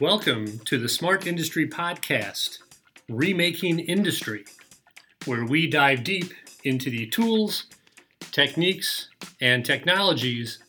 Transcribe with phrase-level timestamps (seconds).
[0.00, 2.60] Welcome to the Smart Industry Podcast,
[3.10, 4.46] Remaking Industry,
[5.26, 6.32] where we dive deep
[6.64, 7.66] into the tools,
[8.32, 9.10] techniques,
[9.42, 10.60] and technologies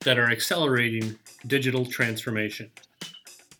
[0.00, 2.70] that are accelerating digital transformation.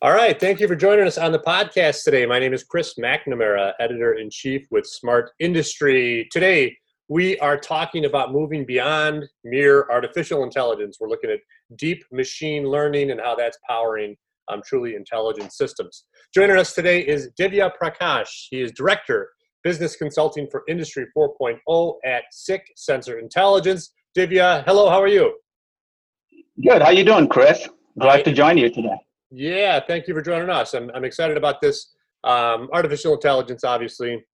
[0.00, 0.40] All right.
[0.40, 2.24] Thank you for joining us on the podcast today.
[2.24, 6.30] My name is Chris McNamara, editor in chief with Smart Industry.
[6.32, 6.74] Today,
[7.08, 10.96] we are talking about moving beyond mere artificial intelligence.
[10.98, 11.40] We're looking at
[11.76, 14.16] deep machine learning and how that's powering
[14.50, 16.04] um, truly intelligent systems.
[16.34, 18.48] Joining us today is Divya Prakash.
[18.50, 19.30] He is director
[19.62, 23.92] business consulting for Industry 4.0 at SICK Sensor Intelligence.
[24.16, 24.88] Divya, hello.
[24.88, 25.34] How are you?
[26.62, 26.82] Good.
[26.82, 27.68] How you doing, Chris?
[27.98, 28.96] Glad to join you today.
[29.30, 30.74] Yeah, thank you for joining us.
[30.74, 31.94] I'm, I'm excited about this.
[32.24, 34.24] Um, artificial intelligence, obviously,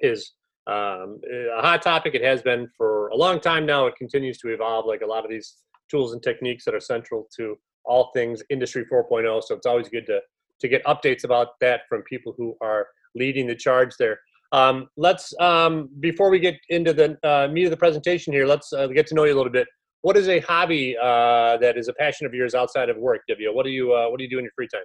[0.00, 0.32] is
[0.66, 1.20] um,
[1.56, 2.14] a hot topic.
[2.14, 3.86] It has been for a long time now.
[3.86, 5.56] It continues to evolve, like a lot of these
[5.90, 7.56] tools and techniques that are central to
[7.88, 9.42] all things Industry 4.0.
[9.42, 10.20] So it's always good to
[10.60, 14.18] to get updates about that from people who are leading the charge there.
[14.50, 18.72] Um, let's um, before we get into the uh, meat of the presentation here, let's
[18.72, 19.68] uh, get to know you a little bit
[20.02, 23.52] what is a hobby uh, that is a passion of yours outside of work, Divya?
[23.52, 24.84] What do you uh, What do you do in your free time?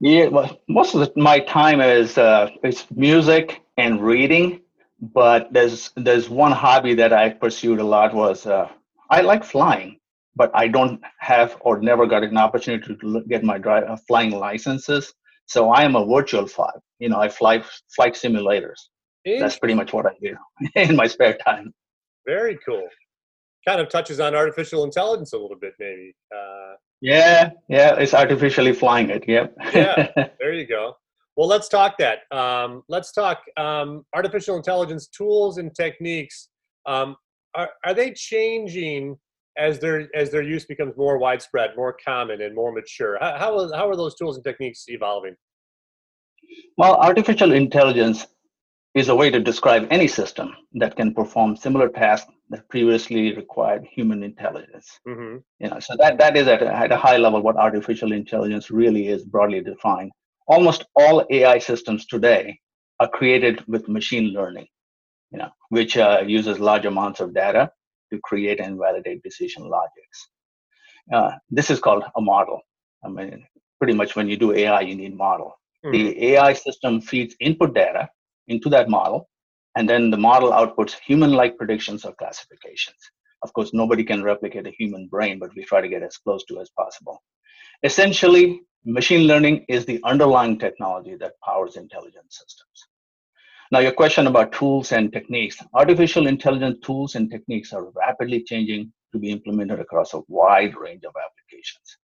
[0.00, 2.50] Yeah, well, most of the, my time is uh,
[2.94, 4.60] music and reading,
[5.00, 8.68] but there's there's one hobby that I pursued a lot was uh,
[9.10, 9.98] I like flying,
[10.38, 15.12] but I don't have or never got an opportunity to get my uh, flying licenses.
[15.46, 16.72] So I am a virtual fly.
[16.98, 17.62] You know, I fly
[17.94, 18.80] flight simulators.
[19.26, 20.34] That's pretty much what I do
[20.74, 21.74] in my spare time.
[22.26, 22.88] Very cool
[23.68, 26.14] kind of touches on artificial intelligence a little bit, maybe.
[26.34, 29.24] Uh, yeah, yeah, it's artificially flying it.
[29.28, 29.54] Yep.
[29.74, 30.08] yeah,
[30.40, 30.96] there you go.
[31.36, 32.20] Well, let's talk that.
[32.36, 36.48] Um, let's talk um, artificial intelligence tools and techniques.
[36.86, 37.16] Um,
[37.54, 39.16] are, are they changing
[39.58, 43.18] as their as their use becomes more widespread, more common, and more mature?
[43.20, 45.34] How how, are those tools and techniques evolving?
[46.76, 48.26] Well, artificial intelligence
[48.94, 53.86] is a way to describe any system that can perform similar tasks that previously required
[53.90, 54.98] human intelligence.
[55.06, 55.36] Mm-hmm.
[55.60, 58.70] You know, so that, that is at a, at a high level what artificial intelligence
[58.70, 60.10] really is broadly defined.
[60.46, 62.58] Almost all AI systems today
[63.00, 64.66] are created with machine learning,
[65.30, 67.70] you know, which uh, uses large amounts of data
[68.12, 70.28] to create and validate decision logics.
[71.12, 72.60] Uh, this is called a model.
[73.04, 73.46] I mean,
[73.78, 75.54] pretty much when you do AI, you need model.
[75.84, 75.92] Mm-hmm.
[75.92, 78.08] The AI system feeds input data
[78.48, 79.28] into that model,
[79.76, 82.98] and then the model outputs human-like predictions or classifications.
[83.42, 86.44] Of course, nobody can replicate a human brain, but we try to get as close
[86.46, 87.22] to as possible.
[87.84, 92.88] Essentially, machine learning is the underlying technology that powers intelligent systems.
[93.70, 95.58] Now, your question about tools and techniques.
[95.74, 101.04] Artificial intelligence tools and techniques are rapidly changing to be implemented across a wide range
[101.04, 101.98] of applications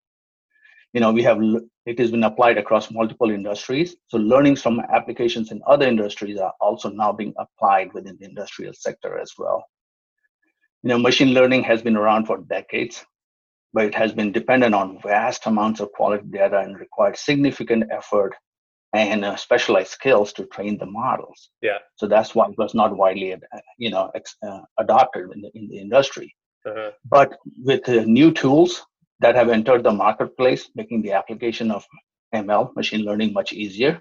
[0.95, 1.39] you know we have
[1.87, 6.55] it has been applied across multiple industries so learnings from applications in other industries are
[6.61, 9.65] also now being applied within the industrial sector as well
[10.83, 13.05] you know machine learning has been around for decades
[13.73, 18.33] but it has been dependent on vast amounts of quality data and required significant effort
[18.95, 22.97] and uh, specialized skills to train the models yeah so that's why it was not
[22.97, 23.39] widely uh,
[23.79, 26.35] you know ex- uh, adopted in the, in the industry
[26.67, 26.91] uh-huh.
[27.05, 28.85] but with uh, new tools
[29.21, 31.85] that have entered the marketplace, making the application of
[32.35, 34.01] ML, machine learning, much easier.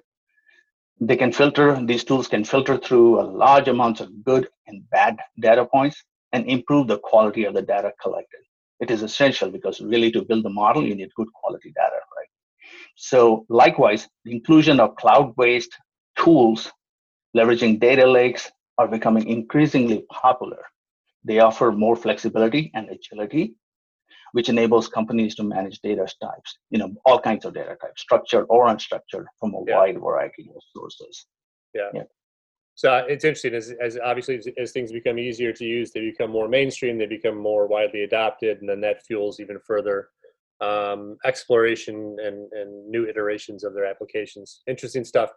[1.00, 5.18] They can filter, these tools can filter through a large amounts of good and bad
[5.40, 8.42] data points and improve the quality of the data collected.
[8.80, 12.32] It is essential because really to build the model, you need good quality data, right?
[12.96, 15.76] So likewise, the inclusion of cloud-based
[16.18, 16.72] tools
[17.36, 20.64] leveraging data lakes are becoming increasingly popular.
[21.24, 23.56] They offer more flexibility and agility
[24.34, 28.46] which enables companies to manage data types, you know, all kinds of data types, structured
[28.50, 29.78] or unstructured, from a yeah.
[29.78, 31.28] wide variety of sources.
[31.74, 31.90] Yeah.
[31.94, 32.04] yeah.
[32.76, 36.02] So uh, it's interesting as, as obviously as, as, things become easier to use, they
[36.02, 40.10] become more mainstream, they become more widely adopted, and then that fuels even further
[40.64, 44.62] um, exploration and, and new iterations of their applications.
[44.68, 45.30] Interesting stuff.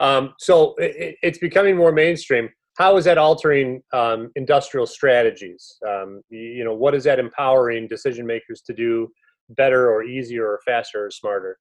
[0.00, 5.76] Um, so it, it's becoming more mainstream how is that altering um, industrial strategies?
[5.86, 9.08] Um, you know, what is that empowering decision makers to do
[9.50, 11.58] better or easier or faster or smarter?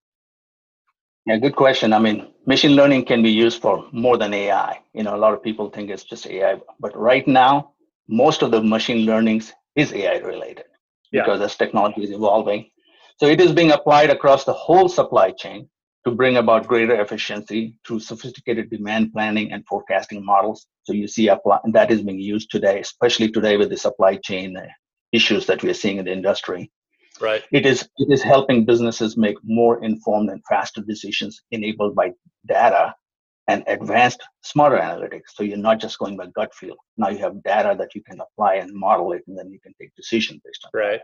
[1.26, 1.94] Yeah, good question.
[1.94, 4.80] I mean, machine learning can be used for more than AI.
[4.94, 7.72] You know, a lot of people think it's just AI, but right now,
[8.10, 10.66] most of the machine learnings is AI related
[11.12, 11.22] yeah.
[11.22, 12.70] because as technology is evolving.
[13.18, 15.70] So it is being applied across the whole supply chain
[16.06, 20.68] to bring about greater efficiency through sophisticated demand planning and forecasting models.
[20.84, 24.58] So you see apply, that is being used today, especially today with the supply chain
[24.58, 24.66] uh,
[25.14, 26.72] issues that we are seeing in the industry.
[27.22, 27.44] Right.
[27.52, 32.12] It is it is helping businesses make more informed and faster decisions enabled by
[32.48, 32.96] data
[33.48, 35.30] and advanced smarter analytics.
[35.36, 36.76] So you're not just going by gut feel.
[36.98, 39.74] Now you have data that you can apply and model it, and then you can
[39.80, 40.72] take decisions based on.
[40.74, 41.02] Right.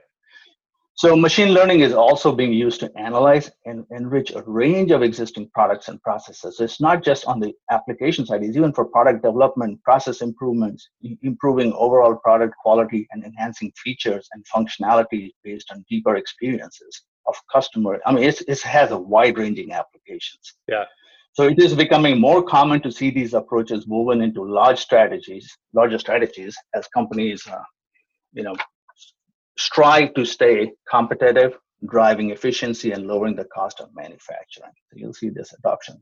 [0.99, 5.49] So machine learning is also being used to analyze and enrich a range of existing
[5.53, 6.59] products and processes.
[6.59, 10.89] It's not just on the application side, it's even for product development, process improvements,
[11.21, 18.01] improving overall product quality and enhancing features and functionality based on deeper experiences of customer.
[18.05, 20.55] I mean, it has a wide ranging applications.
[20.67, 20.83] Yeah.
[21.31, 25.97] So it is becoming more common to see these approaches woven into large strategies, larger
[25.97, 27.63] strategies as companies, uh,
[28.33, 28.57] you know,
[29.59, 31.57] strive to stay competitive,
[31.87, 34.71] driving efficiency and lowering the cost of manufacturing.
[34.89, 36.01] So you'll see this adoption.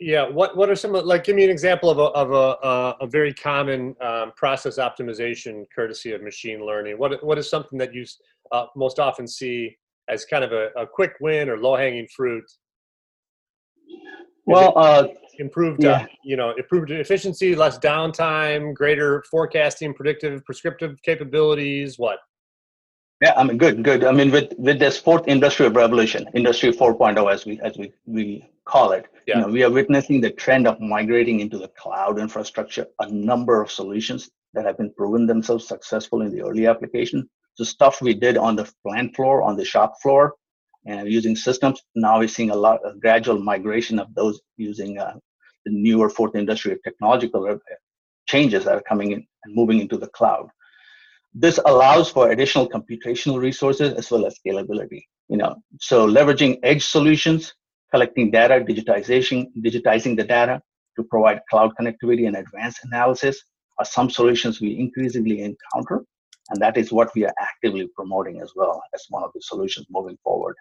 [0.00, 1.22] Yeah, what what are some of like?
[1.22, 6.12] Give me an example of a of a a very common um, process optimization courtesy
[6.12, 6.98] of machine learning.
[6.98, 8.04] What what is something that you
[8.50, 9.76] uh, most often see
[10.08, 12.44] as kind of a, a quick win or low hanging fruit?
[14.44, 15.06] Well, uh,
[15.38, 16.02] improved, uh, yeah.
[16.02, 21.96] uh, you know, improved efficiency, less downtime, greater forecasting, predictive, prescriptive capabilities.
[21.96, 22.18] What?
[23.22, 24.02] Yeah, I mean, good, good.
[24.02, 28.50] I mean, with with this fourth industrial revolution, Industry 4.0, as we as we we
[28.64, 29.36] call it, yeah.
[29.36, 32.84] you know, we are witnessing the trend of migrating into the cloud infrastructure.
[32.98, 37.30] A number of solutions that have been proven themselves successful in the early application.
[37.54, 40.34] So stuff we did on the plant floor, on the shop floor,
[40.86, 41.80] and using systems.
[41.94, 45.14] Now we're seeing a lot of gradual migration of those using uh,
[45.64, 47.60] the newer fourth industrial technological
[48.26, 50.48] changes that are coming in and moving into the cloud
[51.34, 55.02] this allows for additional computational resources as well as scalability
[55.32, 55.56] you know.
[55.80, 57.54] So leveraging edge solutions
[57.90, 60.60] collecting data digitization digitizing the data
[60.96, 63.42] to provide cloud connectivity and advanced analysis
[63.78, 66.04] are some solutions we increasingly encounter
[66.50, 69.86] and that is what we are actively promoting as well as one of the solutions
[69.90, 70.56] moving forward.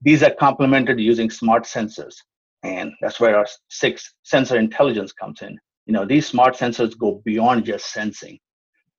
[0.00, 2.16] These are complemented using smart sensors
[2.64, 5.56] and that's where our SICK sensor intelligence comes in.
[5.86, 8.38] You know these smart sensors go beyond just sensing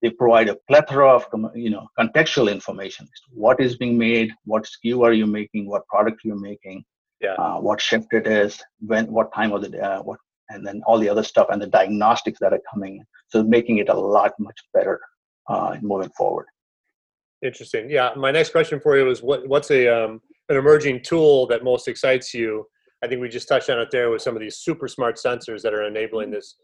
[0.03, 3.07] they provide a plethora of you know contextual information.
[3.31, 6.83] What is being made what SKU are you making what product you're making
[7.21, 7.33] yeah.
[7.35, 10.19] uh, what shift it is when what time of the day uh, what
[10.49, 13.89] and then all the other stuff and the diagnostics that are coming so making it
[13.89, 14.99] a lot much better
[15.49, 16.45] uh, moving forward.
[17.41, 17.89] Interesting.
[17.89, 21.63] Yeah my next question for you is what what's a um, an emerging tool that
[21.63, 22.67] most excites you?
[23.01, 25.61] I think we just touched on it there with some of these super smart sensors
[25.61, 26.55] that are enabling this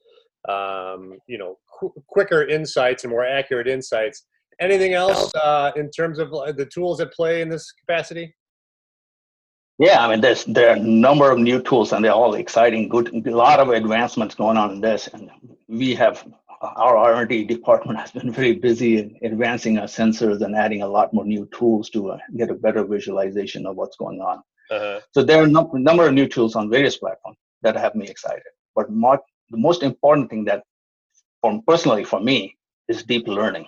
[0.47, 4.25] um, you know, qu- quicker insights and more accurate insights.
[4.59, 8.36] Anything else uh, in terms of the tools at play in this capacity?
[9.77, 12.89] Yeah, I mean, there's there are a number of new tools, and they're all exciting.
[12.89, 15.31] Good, a lot of advancements going on in this, and
[15.69, 16.25] we have
[16.62, 21.13] our R&D department has been very busy in advancing our sensors and adding a lot
[21.13, 24.39] more new tools to uh, get a better visualization of what's going on.
[24.71, 25.00] Uh-huh.
[25.12, 28.07] So there are a no, number of new tools on various platforms that have me
[28.07, 28.44] excited.
[28.75, 29.19] But more,
[29.51, 30.63] the most important thing that
[31.42, 32.56] for personally for me
[32.88, 33.66] is deep learning.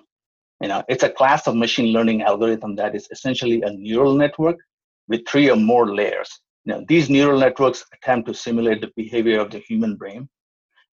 [0.62, 4.58] You know it's a class of machine learning algorithm that is essentially a neural network
[5.08, 6.30] with three or more layers.
[6.66, 10.30] You know these neural networks attempt to simulate the behavior of the human brain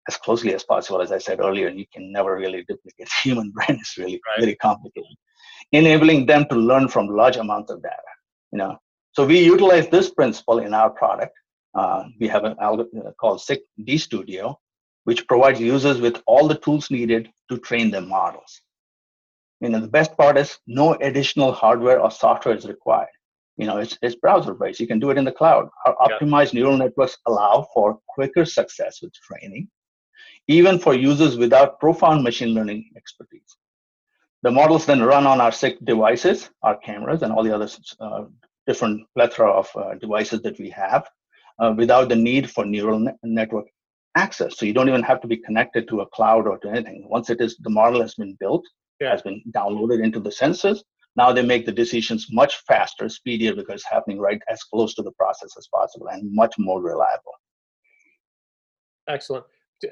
[0.08, 1.02] as closely as possible.
[1.02, 3.78] As i said earlier you can never really duplicate human brain.
[3.80, 4.40] It's really right.
[4.40, 5.16] very complicated.
[5.72, 8.08] Enabling them to learn from large amounts of data
[8.52, 8.78] you know.
[9.12, 11.36] So we utilize this principle in our product.
[11.74, 14.56] Uh, we have an algorithm called SICK dStudio,
[15.08, 18.60] which provides users with all the tools needed to train their models.
[19.62, 23.14] You know, the best part is no additional hardware or software is required.
[23.56, 24.80] You know, it's, it's browser based.
[24.80, 25.70] You can do it in the cloud.
[25.86, 26.18] Our yeah.
[26.18, 29.70] optimized neural networks allow for quicker success with training,
[30.46, 33.56] even for users without profound machine learning expertise.
[34.42, 38.24] The models then run on our SICK devices, our cameras, and all the other uh,
[38.66, 41.08] different plethora of uh, devices that we have
[41.58, 43.68] uh, without the need for neural ne- network
[44.18, 44.58] access.
[44.58, 47.06] So you don't even have to be connected to a cloud or to anything.
[47.08, 48.64] Once it is the model has been built,
[49.00, 49.10] yeah.
[49.10, 50.80] has been downloaded into the sensors,
[51.18, 55.02] now they make the decisions much faster, speedier because it's happening right as close to
[55.02, 57.32] the process as possible and much more reliable.
[59.08, 59.44] Excellent.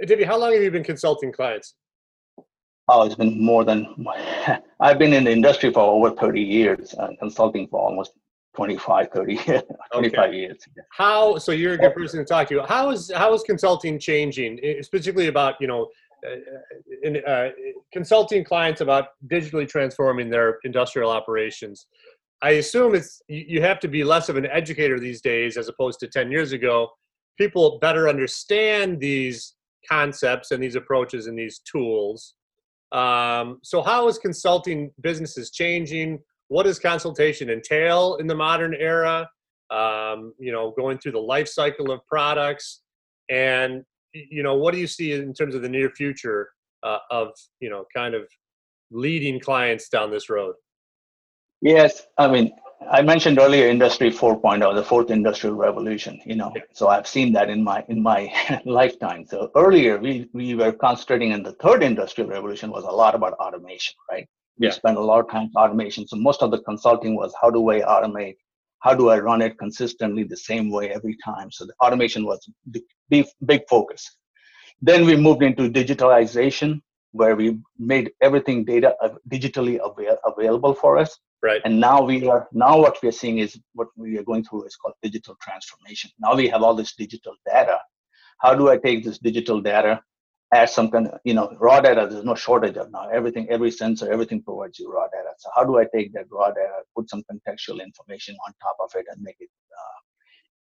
[0.05, 1.75] Divya, how long have you been consulting clients?
[2.89, 4.07] Oh, it's been more than,
[4.81, 8.13] I've been in the industry for over 30 years, uh, consulting for almost
[8.57, 9.37] 25 30
[9.93, 10.37] 25 okay.
[10.37, 10.59] years
[10.91, 12.63] how so you're a good person to talk to.
[12.63, 15.89] How is how is consulting changing specifically about you know
[16.27, 16.37] uh,
[17.03, 17.51] in, uh,
[17.93, 21.87] consulting clients about digitally transforming their industrial operations?
[22.43, 26.01] I assume it's you have to be less of an educator these days as opposed
[26.01, 26.89] to 10 years ago.
[27.39, 29.55] People better understand these
[29.89, 32.35] concepts and these approaches and these tools.
[32.93, 39.29] Um, so how is consulting businesses changing what does consultation entail in the modern era?
[39.71, 42.83] Um, you know, going through the life cycle of products,
[43.31, 46.51] and you know, what do you see in terms of the near future
[46.83, 47.29] uh, of
[47.61, 48.23] you know, kind of
[48.91, 50.55] leading clients down this road?
[51.63, 52.53] Yes, I mean,
[52.91, 56.21] I mentioned earlier Industry 4.0, the fourth industrial revolution.
[56.25, 56.63] You know, yeah.
[56.73, 58.33] so I've seen that in my in my
[58.65, 59.27] lifetime.
[59.27, 63.33] So earlier we we were concentrating in the third industrial revolution was a lot about
[63.35, 64.29] automation, right?
[64.59, 64.73] We yeah.
[64.73, 66.07] spent a lot of time automation.
[66.07, 68.37] So most of the consulting was how do I automate?
[68.81, 71.51] How do I run it consistently the same way every time?
[71.51, 72.39] So the automation was
[72.71, 74.17] the big, big focus.
[74.81, 76.81] Then we moved into digitalization,
[77.13, 78.95] where we made everything data
[79.29, 81.61] digitally avail- available for us Right.
[81.65, 84.65] And now we are now what we are seeing is what we are going through
[84.65, 86.11] is called digital transformation.
[86.19, 87.79] Now we have all this digital data.
[88.39, 90.01] How do I take this digital data,
[90.55, 93.09] add some kind of, you know, raw data, there's no shortage of now.
[93.09, 95.31] Everything, every sensor, everything provides you raw data.
[95.39, 98.91] So how do I take that raw data, put some contextual information on top of
[98.95, 99.51] it and make it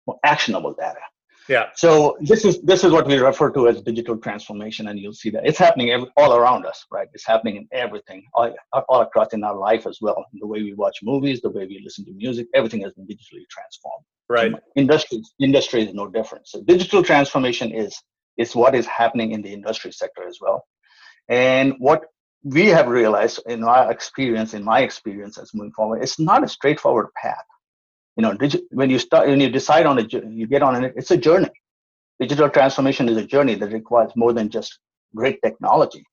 [0.08, 1.00] uh, actionable data?
[1.48, 1.70] Yeah.
[1.74, 5.30] So this is this is what we refer to as digital transformation, and you'll see
[5.30, 7.08] that it's happening every, all around us, right?
[7.14, 8.54] It's happening in everything, all,
[8.88, 10.22] all across in our life as well.
[10.34, 13.48] The way we watch movies, the way we listen to music, everything has been digitally
[13.50, 14.04] transformed.
[14.30, 14.52] Right.
[14.76, 16.46] industry industry is no different.
[16.46, 17.98] So digital transformation is
[18.38, 20.64] is what is happening in the industry sector as well,
[21.28, 22.04] and what
[22.44, 26.48] we have realized in our experience, in my experience as moving forward, it's not a
[26.48, 27.44] straightforward path.
[28.16, 28.36] You know
[28.70, 31.50] when you start when you decide on it you get on it it's a journey.
[32.20, 34.78] Digital transformation is a journey that requires more than just
[35.14, 36.04] great technology.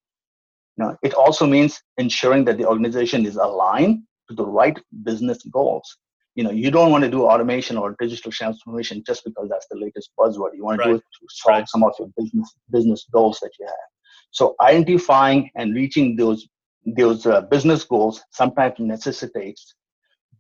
[0.78, 5.40] You know it also means ensuring that the organization is aligned to the right business
[5.52, 5.98] goals
[6.36, 9.78] you know you don't want to do automation or digital transformation just because that's the
[9.78, 10.92] latest buzzword you want to right.
[10.92, 11.70] do it to solve right.
[11.70, 13.90] some of your business business goals that you have
[14.32, 16.48] so identifying and reaching those
[16.86, 19.76] those uh, business goals sometimes necessitates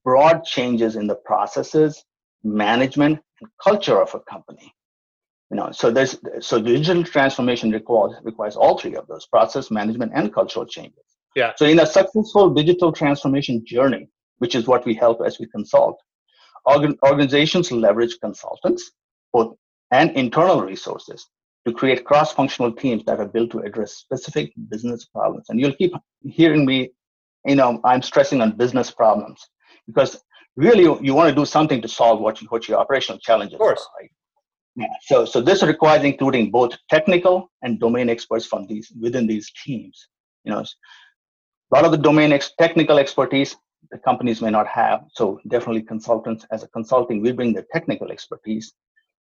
[0.04, 2.06] broad changes in the processes,
[2.44, 4.72] management, and culture of a company.
[5.52, 10.12] You know, so there's so digital transformation requires requires all three of those: process, management,
[10.16, 11.04] and cultural changes.
[11.36, 11.54] Yeah.
[11.58, 14.08] So in a successful digital transformation journey,
[14.40, 16.00] which is what we help as we consult,
[16.66, 18.92] organ- organizations leverage consultants,
[19.34, 19.56] both
[19.92, 21.28] and internal resources
[21.66, 25.48] to create cross-functional teams that are built to address specific business problems.
[25.50, 26.92] And you'll keep hearing me,
[27.46, 29.44] you know, I'm stressing on business problems
[29.88, 30.22] because
[30.56, 33.60] really you want to do something to solve what, you, what your operational challenges of
[33.60, 33.82] course.
[33.82, 34.02] are.
[34.02, 34.12] Right?
[34.76, 34.88] Yeah.
[35.02, 40.10] So, so this requires including both technical and domain experts from these within these teams.
[40.44, 43.56] You know, a lot of the domain ex- technical expertise
[43.92, 45.06] the companies may not have.
[45.14, 48.74] So definitely consultants as a consulting, we bring the technical expertise,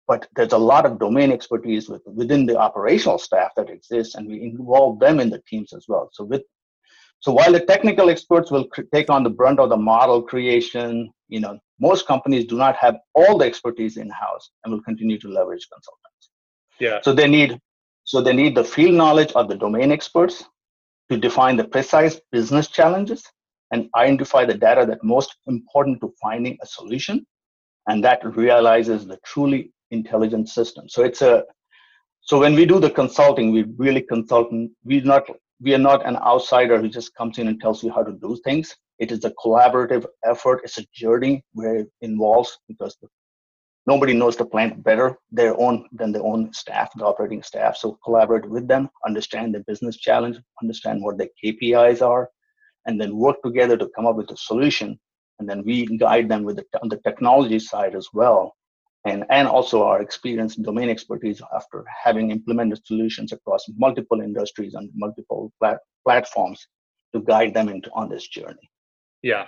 [0.08, 4.28] but there's a lot of domain expertise with, within the operational staff that exists, and
[4.28, 6.10] we involve them in the teams as well.
[6.14, 6.44] So with
[7.22, 11.12] so while the technical experts will cr- take on the brunt of the model creation,
[11.30, 15.20] you know, most companies do not have all the expertise in house and will continue
[15.20, 16.30] to leverage consultants.
[16.80, 17.00] Yeah.
[17.04, 17.60] So they need
[18.04, 20.44] so they need the field knowledge of the domain experts
[21.10, 23.24] to define the precise business challenges
[23.72, 27.26] and identify the data that most important to finding a solution
[27.88, 31.44] and that realizes the truly intelligent system so it's a
[32.22, 34.50] so when we do the consulting we really consult
[34.84, 35.26] we're not
[35.62, 38.38] we are not an outsider who just comes in and tells you how to do
[38.44, 38.76] things.
[38.98, 40.62] It is a collaborative effort.
[40.64, 42.98] It's a journey where it involves because
[43.86, 47.78] nobody knows the plant better their own than their own staff, the operating staff.
[47.78, 52.30] So collaborate with them, understand the business challenge, understand what their KPIs are,
[52.86, 55.00] and then work together to come up with a solution.
[55.40, 58.56] And then we guide them with the, on the technology side as well
[59.06, 64.74] and, and also our experience in domain expertise after having implemented solutions across multiple industries
[64.76, 66.68] and multiple plat- platforms
[67.14, 68.70] to guide them into on this journey.
[69.24, 69.48] Yeah,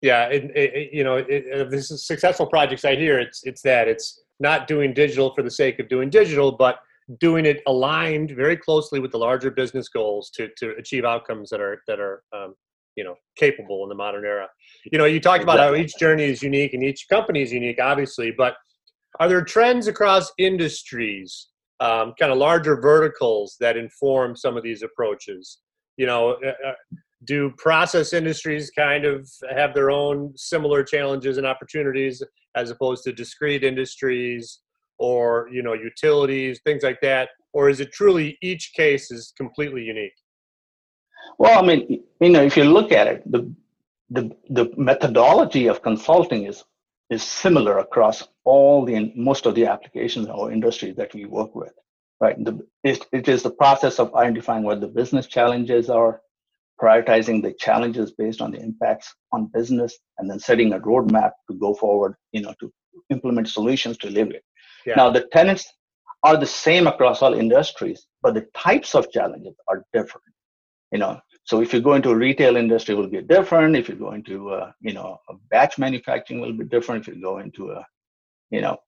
[0.00, 3.18] yeah, it, it, you know, it, this is successful projects I hear.
[3.18, 6.78] It's it's that it's not doing digital for the sake of doing digital, but
[7.20, 11.60] doing it aligned very closely with the larger business goals to to achieve outcomes that
[11.60, 12.54] are that are um,
[12.96, 14.48] you know capable in the modern era.
[14.90, 17.80] You know, you talked about how each journey is unique and each company is unique,
[17.80, 18.54] obviously, but
[19.20, 21.48] are there trends across industries,
[21.80, 25.58] um, kind of larger verticals that inform some of these approaches?
[25.96, 26.72] You know, uh, uh,
[27.24, 32.22] do process industries kind of have their own similar challenges and opportunities
[32.54, 34.60] as opposed to discrete industries
[34.98, 39.82] or you know utilities things like that or is it truly each case is completely
[39.82, 40.12] unique
[41.38, 43.50] well i mean you know if you look at it the
[44.10, 46.64] the, the methodology of consulting is
[47.10, 51.72] is similar across all the most of the applications or industries that we work with
[52.20, 56.20] right the, it, it is the process of identifying what the business challenges are
[56.80, 61.56] prioritizing the challenges based on the impacts on business, and then setting a roadmap to
[61.56, 62.72] go forward, you know, to
[63.10, 64.42] implement solutions to live it.
[64.86, 64.94] Yeah.
[64.96, 65.66] Now, the tenants
[66.24, 70.24] are the same across all industries, but the types of challenges are different.
[70.94, 73.74] You know, so if you go into a retail industry, will be different.
[73.74, 74.36] If you go into,
[74.80, 75.18] you know,
[75.50, 77.02] batch manufacturing, will be different.
[77.02, 77.84] If you go into a,
[78.50, 78.78] you know,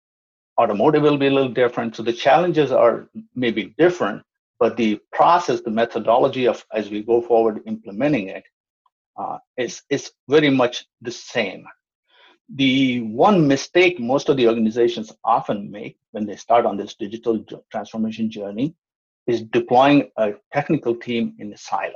[0.56, 1.96] automotive, will be a little different.
[1.96, 4.22] So the challenges are maybe different,
[4.60, 8.44] but the process, the methodology of as we go forward implementing it,
[9.16, 11.66] uh, is is very much the same.
[12.54, 17.44] The one mistake most of the organizations often make when they start on this digital
[17.72, 18.76] transformation journey
[19.26, 21.92] is deploying a technical team in a silo.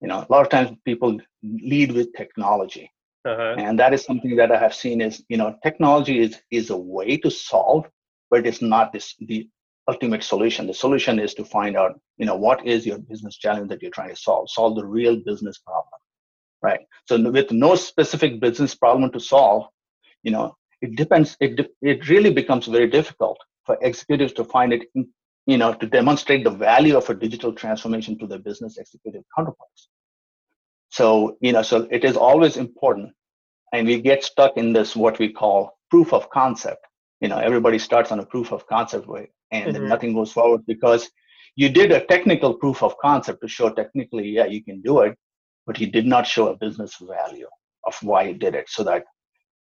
[0.00, 2.90] You know, a lot of times people lead with technology,
[3.24, 3.56] uh-huh.
[3.58, 6.76] and that is something that I have seen is you know technology is is a
[6.76, 7.86] way to solve,
[8.30, 9.48] but it's not this the
[9.88, 10.66] ultimate solution.
[10.66, 13.90] The solution is to find out, you know, what is your business challenge that you're
[13.90, 14.50] trying to solve?
[14.50, 15.98] Solve the real business problem,
[16.62, 16.80] right?
[17.08, 19.66] So with no specific business problem to solve,
[20.22, 21.36] you know, it depends.
[21.40, 24.82] It it really becomes very difficult for executives to find it,
[25.48, 29.88] you know, to demonstrate the value of a digital transformation to their business executive counterparts.
[30.90, 33.12] So you know, so it is always important,
[33.72, 36.86] and we get stuck in this what we call proof of concept.
[37.20, 39.88] You know, everybody starts on a proof of concept way and mm-hmm.
[39.88, 41.10] nothing goes forward because
[41.56, 45.16] you did a technical proof of concept to show technically, yeah, you can do it,
[45.66, 47.48] but you did not show a business value
[47.84, 49.04] of why you did it so that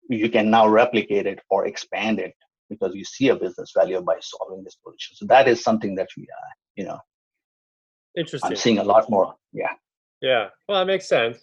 [0.09, 2.33] you can now replicate it or expand it
[2.71, 5.15] because you see a business value by solving this solution.
[5.17, 6.99] So that is something that we, uh, you know,
[8.17, 8.49] interesting.
[8.49, 9.35] I'm seeing a lot more.
[9.51, 9.73] Yeah.
[10.21, 10.47] Yeah.
[10.67, 11.37] Well, that makes sense.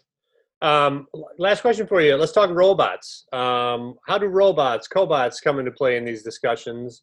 [0.62, 1.06] Um,
[1.38, 2.16] last question for you.
[2.16, 3.26] Let's talk robots.
[3.32, 7.02] Um, how do robots, cobots, come into play in these discussions?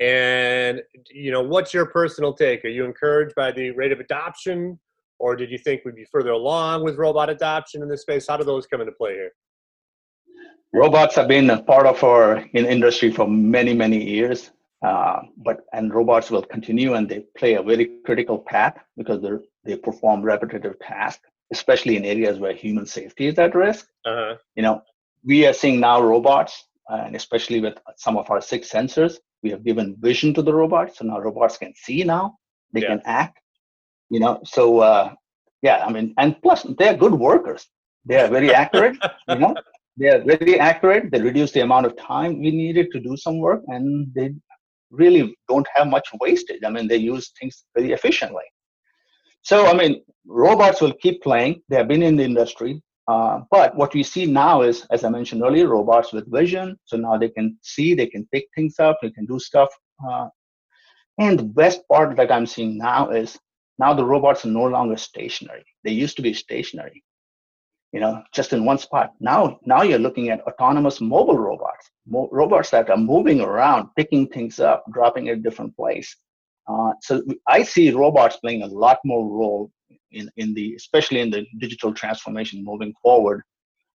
[0.00, 2.64] And you know, what's your personal take?
[2.64, 4.78] Are you encouraged by the rate of adoption,
[5.18, 8.26] or did you think we'd be further along with robot adoption in this space?
[8.28, 9.32] How do those come into play here?
[10.74, 14.50] Robots have been a part of our in industry for many, many years.
[14.82, 19.30] Uh, but and robots will continue, and they play a very critical path because they
[19.64, 23.86] they perform repetitive tasks, especially in areas where human safety is at risk.
[24.04, 24.36] Uh-huh.
[24.56, 24.82] You know,
[25.24, 29.62] we are seeing now robots, and especially with some of our SICK sensors, we have
[29.62, 32.36] given vision to the robots so now robots can see now
[32.72, 32.88] they yeah.
[32.88, 33.38] can act
[34.10, 35.12] you know so uh,
[35.62, 37.68] yeah i mean and plus they're good workers
[38.06, 38.96] they are very accurate
[39.28, 39.54] you know
[39.96, 43.38] they are very accurate they reduce the amount of time we needed to do some
[43.38, 44.32] work and they
[44.90, 48.44] really don't have much wastage i mean they use things very efficiently
[49.42, 53.76] so i mean robots will keep playing they have been in the industry uh, but
[53.76, 56.78] what we see now is, as I mentioned earlier, robots with vision.
[56.86, 59.68] So now they can see, they can pick things up, they can do stuff.
[60.08, 60.28] Uh,
[61.18, 63.38] and the best part that I'm seeing now is
[63.78, 65.64] now the robots are no longer stationary.
[65.84, 67.04] They used to be stationary,
[67.94, 69.12] you know, just in one spot.
[69.20, 74.26] Now, now you're looking at autonomous mobile robots, mo- robots that are moving around, picking
[74.26, 76.14] things up, dropping at a different place.
[76.66, 79.70] Uh, so I see robots playing a lot more role
[80.10, 83.42] in, in the especially in the digital transformation moving forward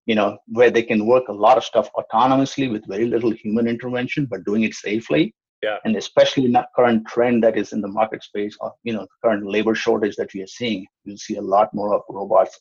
[0.06, 3.68] you know where they can work a lot of stuff autonomously with very little human
[3.68, 5.32] intervention but doing it safely
[5.62, 5.76] yeah.
[5.84, 9.02] and especially in that current trend that is in the market space of you know
[9.02, 12.60] the current labor shortage that we are seeing you'll see a lot more of robots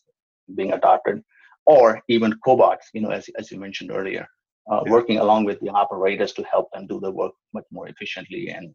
[0.56, 1.24] being adopted
[1.66, 4.28] or even cobots you know as, as you mentioned earlier
[4.72, 4.92] uh, yeah.
[4.92, 8.74] working along with the operators to help them do the work much more efficiently and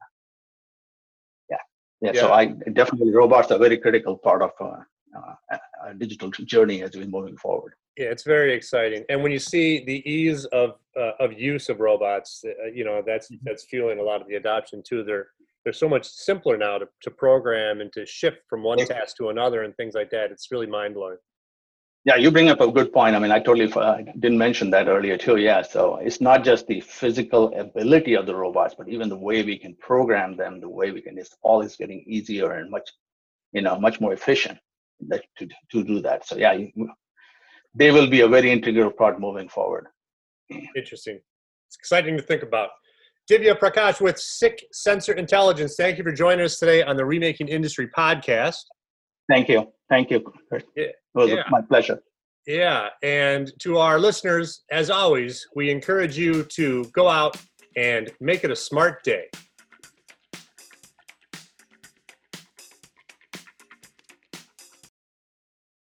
[2.02, 2.20] yeah, yeah.
[2.20, 4.80] so I definitely robots are a very critical part of uh,
[5.16, 7.74] uh, a digital journey as we're moving forward.
[7.96, 11.78] Yeah, it's very exciting, and when you see the ease of uh, of use of
[11.78, 13.44] robots, uh, you know that's mm-hmm.
[13.44, 15.04] that's fueling a lot of the adoption too.
[15.04, 15.28] They're
[15.64, 18.86] they're so much simpler now to, to program and to shift from one yeah.
[18.86, 20.32] task to another and things like that.
[20.32, 21.18] It's really mind blowing.
[22.04, 23.14] Yeah, you bring up a good point.
[23.14, 25.36] I mean, I totally uh, didn't mention that earlier too.
[25.36, 29.44] Yeah, so it's not just the physical ability of the robots, but even the way
[29.44, 32.90] we can program them, the way we can, it's all is getting easier and much,
[33.52, 34.58] you know, much more efficient
[35.08, 36.26] that, to, to do that.
[36.26, 36.72] So yeah, you,
[37.74, 39.86] they will be a very integral part moving forward.
[40.76, 41.20] Interesting.
[41.68, 42.70] It's exciting to think about.
[43.30, 45.76] Divya Prakash with SICK Sensor Intelligence.
[45.76, 48.64] Thank you for joining us today on the Remaking Industry podcast.
[49.32, 49.66] Thank you.
[49.88, 50.30] Thank you.
[50.76, 51.44] It was yeah.
[51.48, 52.02] my pleasure.
[52.46, 52.90] Yeah.
[53.02, 57.38] And to our listeners, as always, we encourage you to go out
[57.74, 59.30] and make it a smart day.